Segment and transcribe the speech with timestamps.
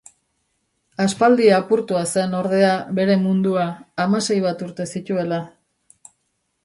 [1.03, 3.67] Aspaldi apurtua zen, ordea, bere mundua,
[4.05, 5.41] hamasei bat urte zituela.